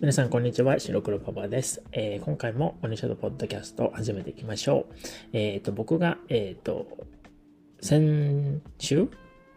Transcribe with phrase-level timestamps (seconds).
[0.00, 0.80] 皆さん、こんにちは。
[0.80, 1.82] 白黒パパです。
[1.92, 4.94] えー、今回もオニシャドウポッドキャストを始めていきましょう。
[5.34, 6.86] えっ、ー、と、僕が、えっ、ー、と、
[7.82, 9.08] 先週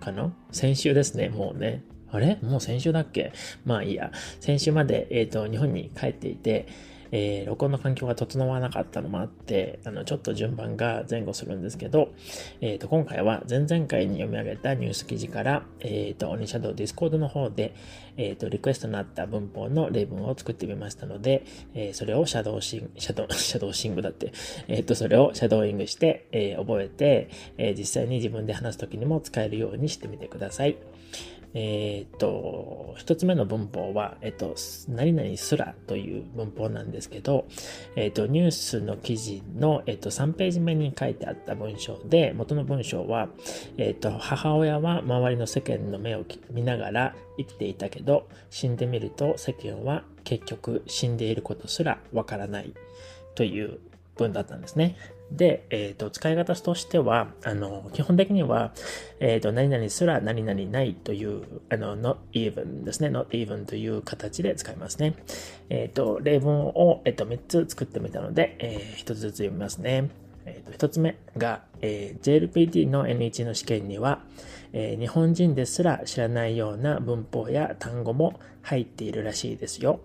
[0.01, 0.35] かな？
[0.51, 1.81] 先週ですね、もうね。
[2.11, 2.39] あれ？
[2.41, 3.31] もう先週だっけ？
[3.63, 4.11] まあいいや。
[4.41, 6.67] 先週まで、えっ、と、日本に帰っていて、
[7.15, 12.11] えー、録音の環境が整わなかったのもあって、あの、ちょっと順番が前後するんですけど、
[12.59, 17.75] えっ、ー、と、今回は前々回に読み上げたニュース記事から、えっ、ー、と、オニシャドウ Discord の方で、
[18.17, 24.31] えっ、と、リクエストになった文法の例文を作ってみましたので、えそれをシャドウシング、シャドウ、 シャドウシングだって、
[24.67, 30.77] えっ、と、それをシャドウイングして、え覚えて、え実際に自分で話すときにも使えるようにしてみてください。
[31.53, 34.55] えっ、と、一つ目の文法は、えっ、と、
[34.87, 37.45] 何々すらという文法なんですけど、
[37.95, 43.29] えっ、と、ニュースの記事の、えっ、と、3ページ目に書いてあった文章で、元の文章は、
[43.77, 52.73] えっ、と、母親は周りの世間の目を見ながら生きていたけど、死んでみると世間は結局死んでいることすらわからない
[53.35, 53.79] という
[54.15, 54.95] 文だったんですね。
[55.35, 58.71] で、えっ、ー、と、使い方としては、あの、基本的には、
[59.19, 63.09] えっ、ー、と、何々すら何々ないという、あの、not even ですね。
[63.09, 65.15] not even という形で使いますね。
[65.69, 70.09] えっ、ー、と、例文を、えっ、と、3つ作ってみたので、え、1つずつ読みますね。
[70.45, 74.21] えっ、と、1つ目が、え JLPT の N1 の試験には、
[74.71, 79.99] え日本人ですら知らないような文法や単語も入っているらしいですよ。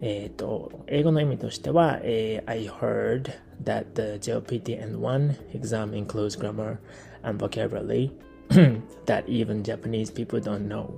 [0.00, 3.32] えっ、と、英語の意味としては、えー、I heard
[3.64, 6.78] that the JLPT N1 exam includes grammar
[7.22, 8.12] and vocabulary
[9.06, 10.88] that even Japanese people don't know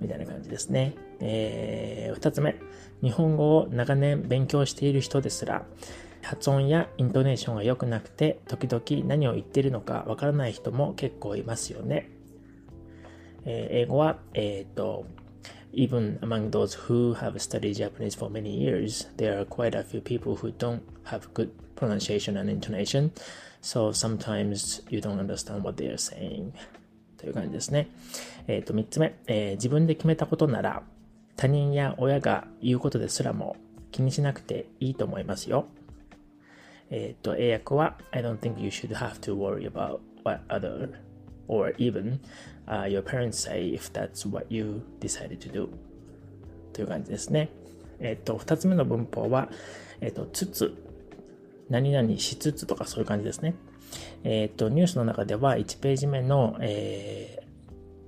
[0.00, 0.94] みたいな感じですね。
[1.20, 2.56] えー、二つ目、
[3.02, 5.64] 日本語を長年勉強している人ですら、
[6.22, 12.10] 発音やイントネーションが良くなくて、時々何を言っているのかわからない人も結構いますよね。
[13.44, 15.06] えー、英語は、えっ、ー、と、
[15.72, 20.36] even among those who have studied Japanese for many years, there are quite a few people
[20.36, 23.10] who don't have good pronunciation and intonation,
[23.60, 26.52] so sometimes you don't understand what they are saying.
[27.16, 27.88] という感じですね。
[28.48, 30.82] えっ、ー、と、三つ目、えー、自分で決めたことなら、
[31.36, 33.56] 他人や親が言うことですらも
[33.92, 35.66] 気にしなくていいと思いますよ。
[36.90, 40.90] えっ、ー、と、英訳は、I don't think you should have to worry about what other
[41.46, 42.18] or even
[42.72, 45.68] uh, your parents say if that's what you decided to do
[46.72, 47.50] という感じですね。
[48.00, 49.50] えっ、と、二つ目の文法は、
[50.00, 50.74] えっ、と、つつ、
[51.68, 53.54] 何々しつつとかそういう感じですね。
[54.24, 57.44] えっ、と、ニュースの中では1ページ目の、え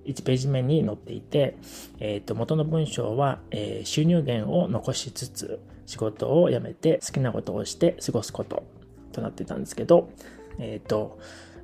[0.07, 1.57] ー、1ページ目に載っていて、
[2.01, 8.65] えっ、と、元の文章は、えー、収入源を残しつつ、仕事を辞めて好きなことをして過ごすこと
[9.13, 10.09] となってたんですけど、
[10.59, 11.19] えっ、と、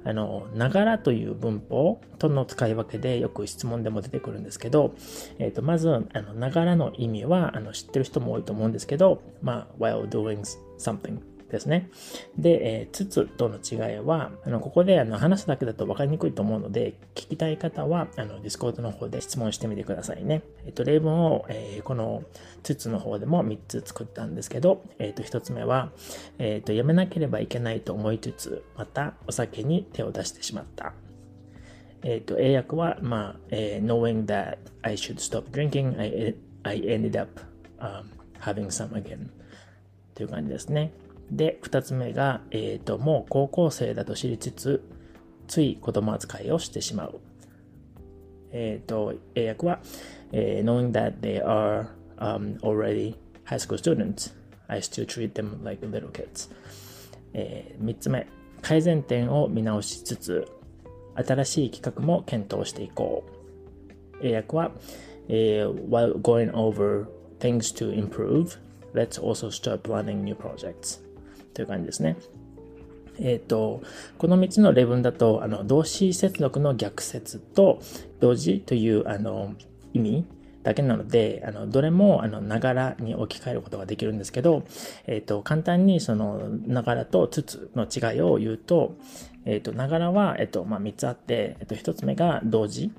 [0.04, 4.94] あの、ながらという文法との使い分けでよく質問でも出てくるんですけど、
[5.38, 10.40] えっ、ー、と、まず、あの、ながらの意味は、あの、知ってる人も多いと思うんですけど、まあ、while doing
[10.78, 11.18] something
[11.50, 11.90] ですね。
[12.36, 20.42] で、えー、つつとの違いは、あの、ここであの話すだけだと分かりにくいと思うので、聞きたい方は、あの、 Discord の方で質問してみてくださいね。
[20.66, 22.22] えっ、と、例文を、えー、この
[22.62, 25.90] つつの方でも3つ作ったんですけど、えっ、ー、と、1つ目は、
[26.38, 30.92] えっ、と、やめなければいけないと思いつつ、またお酒に手を出してしまった。
[32.02, 37.40] えっ、と、英訳は、まあ、え knowing that I should stop drinking, I, I ended up、
[37.78, 38.04] um,
[38.40, 39.28] having some again
[40.14, 40.92] という感じですね。
[41.30, 44.82] で、二つ目が、えっ、ー、と、もう高校生だと知りつつ、
[45.46, 47.20] つい子供扱いをしてしまう。
[48.52, 49.80] えっ、ー、と、英訳は、
[50.32, 51.88] えー、knowing that they are、
[52.18, 54.32] um, already high school students,
[54.68, 56.50] I still treat them like little kids.
[57.32, 58.26] えー、つ目、
[58.62, 60.48] 改善点を見直しつつ、
[61.14, 63.24] 新しい企画も検討していこ
[64.22, 64.26] う。
[64.26, 64.72] 英訳は、
[65.28, 67.06] えー、while going over
[67.38, 68.58] things to improve,
[68.94, 71.00] let's also start planning new projects.
[71.54, 72.16] という感じですね。
[73.18, 73.82] え、ー、と、
[74.18, 77.80] この3つの例文だと、あの、動詞接続の逆説と、
[78.20, 79.54] 同時という、あの、
[79.92, 80.24] 意味
[80.62, 84.64] だけなので、あの、どれも、ながらに置き換えることができるんですけど、
[85.06, 88.96] え、ー、と、簡単にその、ながらとつつの違いを言うと、
[89.74, 92.92] ながらは、えっ、と、まあ、3つあって、えっ、と、1つ目が同時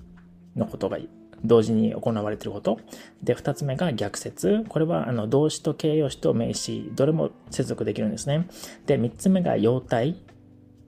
[0.55, 0.97] のことが
[1.43, 2.79] 同時に行われていること。
[3.23, 4.63] で、二つ目が逆説。
[4.67, 8.47] これは、あの、動詞と形容詞と名詞、どれも接続できるんですね。
[8.85, 10.15] で、三つ目が様態。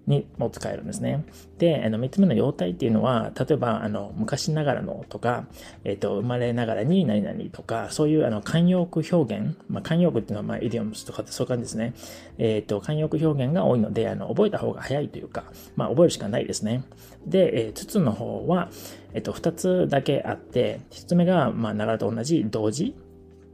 [0.06, 1.24] にも使えるんですね。
[1.58, 5.46] で、あの、三つ目の様態っていうのは、例えば、あの、昔ながらのとか、
[5.86, 11.94] えっ、ー、と、生まれながらに何々とか、そういう、あの、慣用句表現、まあ、慣用句っていうのは、まあ、イディオムスとかってそういう感じですね。
[12.38, 15.46] えっ、ー、と、慣用句表現が多いので、あの、覚えた方が早いというか、
[15.78, 16.84] まあ、覚えるしかないですね。
[17.26, 18.70] で、えー、つの方は、
[19.14, 22.96] えっ、と、二つだけあって、一つ目が、まあ、ながらと同じ同時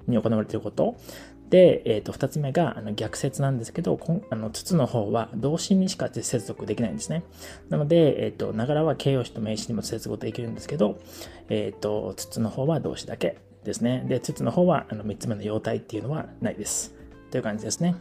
[0.07, 0.95] に行われていること。
[1.49, 7.23] で、え、ー、と、二つ目が、あの、逆説なんですけど、こんあの、筒の方は動詞にしか接続できないんですね。
[7.69, 10.99] なので、え、ー、と、ながらは形容詞と名詞にも接続できるんですけど、
[11.49, 14.05] え、ー、と、筒の方は動詞だけですね。
[14.07, 16.93] で、筒の方は、あの、三つ目の様態っていうのはないです。
[17.31, 17.95] という感じですね。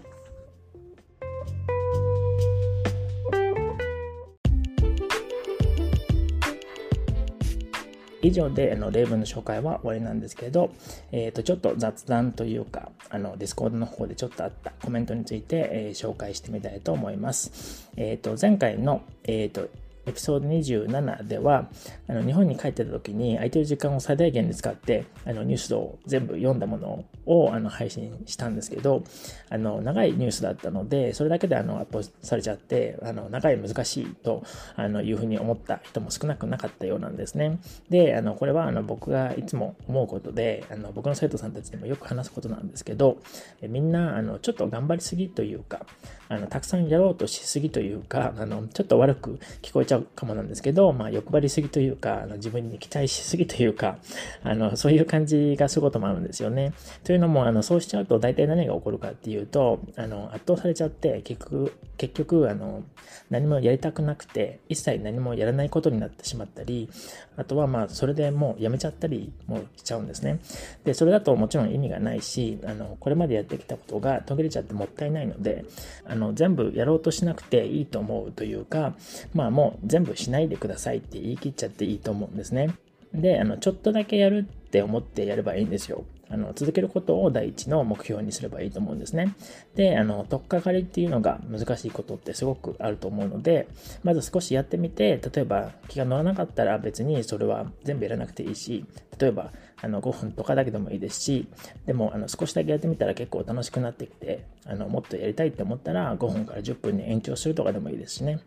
[8.23, 10.71] 以上であの例文の紹介は終わりなんですけど、
[11.13, 17.89] えー、とちょっと雑談というか、あの Discord の方でちょっとあったコメントについて、えー、紹介してみたいと思います。
[17.97, 19.69] え、ー、と前回の、え、ー、と
[20.09, 21.69] エピソード27では、
[22.09, 29.05] あの日本に帰ってた時に空いてる時間を最大限に使って、あのニュースを全部読んだものをあの配信したんですけど、
[29.51, 34.43] あの長いニュースだったので、それだけであのアップされちゃって、あの長い難しいと
[34.77, 37.59] あのいうふうに思った人も少なくなかったようなんですね。
[37.91, 43.19] で、あのこれはあの僕がいつも思うことで、あの僕の生徒さんたちでもよく話すことなんですけど、
[43.63, 45.85] みんなあのちょっと頑張りすぎというか、
[46.31, 53.99] あのたくさんやろうとしすぎというか、あのちょっと悪く聞こえちゃうかもなんですけど、まあ、欲張りすぎというか、あの自分に期待しすぎというか、
[54.43, 56.73] あのそういう感じがすることもあるんですよね。
[57.05, 62.83] というのも、あのそうしちゃうと大体何が起こるかっていうと、あの圧倒されちゃって結局、結局あの
[63.31, 66.89] 何もやりたくなくて、一切何もやらないことになってしまったり、
[67.37, 70.41] あとはまあそれでもうやめちゃったりもしちゃうんですね。
[70.85, 75.65] で、それだともちろん意味がないし、あのこれまでやってきたことが途切れちゃってもったいないので、
[76.05, 78.95] あの全部やろうとしなくていいと思うというか、
[79.35, 82.75] まあもう全部しないでくださいって言い切っちゃっていいと思うんですね。
[83.13, 86.05] で、あの、ちょっとだけやるって思ってやればいいんですよ。
[86.31, 89.35] あの、続けることを第一の目標にすればいいと思うんですね。
[89.75, 93.69] で、あの、とっかかりっていうのが難しいことってすごくあると思うので、
[94.03, 98.85] まず少しやってみて、例えば気が乗らなかったら別にそれは全部やらなくていいし、
[99.19, 101.49] 例えばあの5分とかだけでもいいですし、
[101.87, 108.41] でもあの少しだけやってみたら結構楽しくなってきて、あのもっとやりたいって思ったら5分から10分に延長するとかでもいいですしね。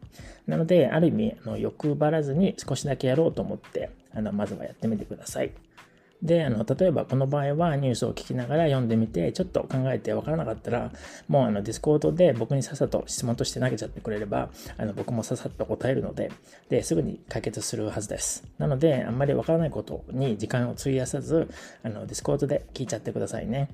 [0.48, 5.52] なので、ある意味、あの欲張らずに少しだけやろうと思って、あのまずはやってみてください。
[6.24, 10.92] で、あの、例えばこの場合はニュースを聞きながら読んでみて、ちょっと考えてわからなかったら、
[11.28, 16.32] もうあの、 Discord で僕にさっさと質問として投げちゃってくれれば、あの、僕もさっさと答えるので、
[16.70, 18.44] で、すぐに解決するはずです。
[18.60, 21.50] なので、あんまりわからないことに時間を費やさず、
[21.84, 23.70] あの、 Discord で聞いちゃってくださいね。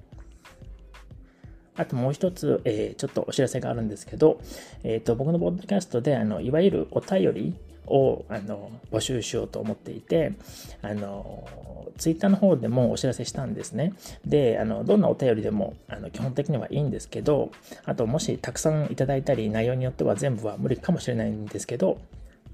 [1.75, 4.41] あともう一つ、えー、ちょっとお知らせがあるんですけど、
[4.83, 7.55] えっ、ー、と、僕のポッドキャストで、あの、いわゆるお便り
[7.87, 10.33] をあの募集しようと思っていて、
[10.81, 11.47] あの、
[11.97, 13.93] ツイッターの方でもお知らせしたんですね。
[14.25, 17.51] で、あの、どんなお便りでも、あの、基本的にはいいんですけど、
[17.85, 21.99] あと、もしたくさんいただいたり、内容によっては全部は無理かもしれないんですけど、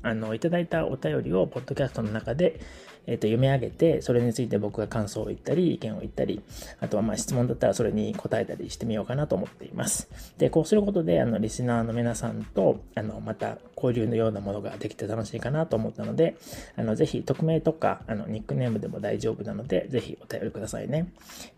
[0.02, 2.60] あの、いただいたお便りを、ポッドキャストの中で、
[3.06, 6.42] えっ、ー、と、読み上げて、それについて僕が感想を言ったり、意見を言ったり、
[6.80, 10.10] あとはまあ質問だったらそれに答えたりしてみようかなと思っています。
[10.38, 16.38] で、こうすることで、あの、リスナーの皆さんと、あの、また交流のようなものができて楽しいかなと思ったので、
[16.78, 21.12] あの、ぜひ、匿名とか、あの、ニックネームでも大丈夫なので、ぜひお便りくださいね。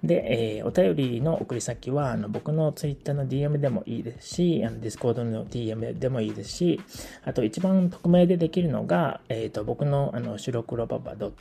[0.03, 6.81] で、えー、お便りの送り先は、あの、僕の Twitter の DM でもいいですし、あの、Discord の DM でもいいですし、
[7.23, 11.34] あと一番匿名でできるのが、えっ、ー、と、僕の、あの、白黒パパ .com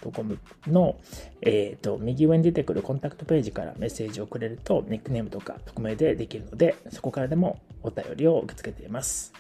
[0.66, 0.96] の、
[1.40, 9.32] え、ー、と、右上に出てくるコンタクトページからメッセージをくれると、ニックネームとか匿名でできるので、そこからでもお便りを受け付けています。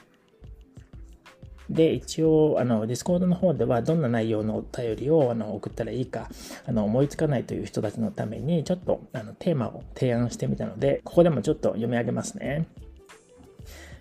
[1.70, 6.28] で、一応、あの、 Discord の方ではどんな内容のお便りをあの送ったらいいか、
[6.66, 12.66] あの、思いつかないという人たちのために、ちょっとあのテーマを提案してみたので、ここでもちょっと読み上げますね。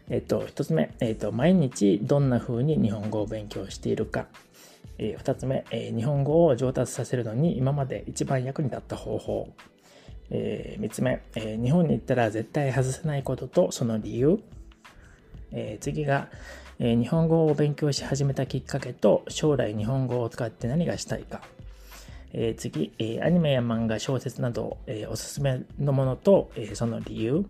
[0.10, 4.28] えっと、一つ目、えっと、毎日どんな風に日本語を勉強しているか。
[4.98, 9.54] えー、二つ目、え、日本語を上達させるのに今まで一番役に立った方法。
[10.30, 14.40] えー、三つ目、え、日本に行ったら絶対外せないこととその理由。
[15.52, 16.30] え、次が、
[16.80, 21.42] え、日本語を勉強し始めたきっかけと将来日本語を使って何がしたいか。
[22.34, 27.46] え、次、え、アニメや漫画、小説など、え、おすすめのものと、え、その理由。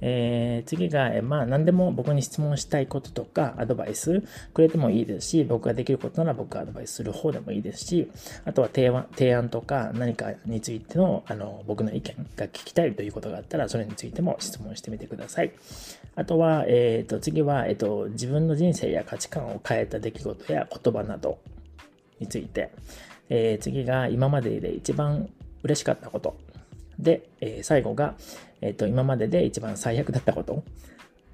[0.00, 4.22] えー、次が、えまあ、何でも僕に質問したいこととか、アドバイス
[4.52, 8.10] くれてもいいですし、僕ができることなら僕がアドバイスする方でもいいですし、
[8.44, 15.52] あとは提案提案とか何かについてのあの僕の意見が聞きたいということがあったら、それについても質問してみてください。
[16.14, 21.38] あとは、え、ー、と、次は、え、ー、と、自分の人生や価値観を変えた出来事や言葉など
[22.20, 22.70] について、
[23.28, 25.28] えー、次が今までで一番
[25.62, 26.36] 嬉しかったこと
[26.98, 28.14] で、えー、最後が、
[28.60, 30.62] えっ、ー、と、今までで一番最悪だったこと。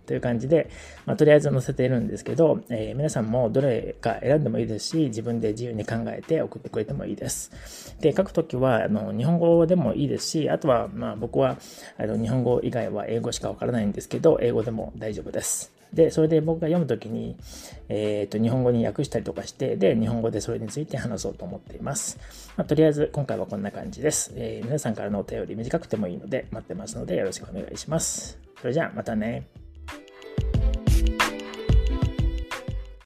[0.06, 0.68] という感じで、
[1.06, 7.96] まあ、とりあえず載せているんですけど、えー、皆さんもどれか選んでもいいですし、自分で自由に考えて送ってくれてもいいです。
[8.00, 11.56] で、書くときは、あの、日本語でもいいですし、あとは、まあ僕は、
[11.98, 15.81] あの、日本語以外は英語しかわからないんですけど、英語でも大丈夫です。
[15.92, 17.36] で、それで僕が読むときに、
[17.88, 22.18] えっ、ー、と、日本語に訳したりとかして、で、日本語でそれについて話そうと思っています。
[22.56, 24.32] まあ、とりあえず、今回はこんな感じです。
[24.34, 28.38] えー、皆さんからのお便り短くてもいいので、待ってますので、よろしくお願いします。
[28.60, 29.61] それじゃあ、またね。